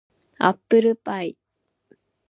[0.39, 1.37] アップルパイ